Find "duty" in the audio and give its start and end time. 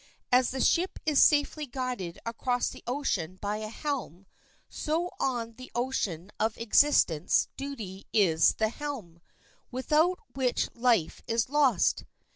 7.55-8.07